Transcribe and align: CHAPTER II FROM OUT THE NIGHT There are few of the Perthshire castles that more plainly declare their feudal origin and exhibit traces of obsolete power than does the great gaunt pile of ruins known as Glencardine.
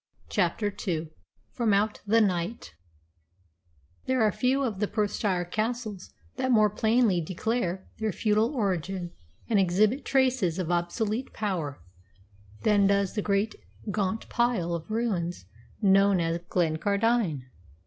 CHAPTER 0.29 0.73
II 0.87 1.11
FROM 1.51 1.75
OUT 1.75 2.01
THE 2.07 2.21
NIGHT 2.21 2.73
There 4.07 4.23
are 4.23 4.31
few 4.31 4.63
of 4.63 4.79
the 4.79 4.87
Perthshire 4.87 5.45
castles 5.45 6.11
that 6.37 6.49
more 6.49 6.71
plainly 6.71 7.21
declare 7.21 7.85
their 7.99 8.11
feudal 8.11 8.55
origin 8.55 9.11
and 9.47 9.59
exhibit 9.59 10.03
traces 10.03 10.57
of 10.57 10.71
obsolete 10.71 11.33
power 11.33 11.79
than 12.63 12.87
does 12.87 13.13
the 13.13 13.21
great 13.21 13.53
gaunt 13.91 14.27
pile 14.27 14.73
of 14.73 14.89
ruins 14.89 15.45
known 15.83 16.19
as 16.19 16.39
Glencardine. 16.49 17.43